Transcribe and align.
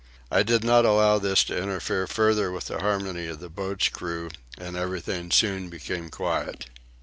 I 0.31 0.41
did 0.41 0.63
not 0.63 0.83
allow 0.83 1.19
this 1.19 1.43
to 1.43 1.55
interfere 1.55 2.07
further 2.07 2.51
with 2.51 2.65
the 2.65 2.79
harmony 2.79 3.27
of 3.27 3.39
the 3.39 3.49
boat's 3.51 3.89
crew 3.89 4.31
and 4.57 4.75
everything 4.75 5.29
soon 5.29 5.69
became 5.69 6.09
quiet. 6.09 6.65